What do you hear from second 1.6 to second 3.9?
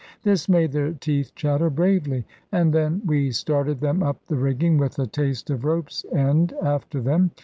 bravely, and then we started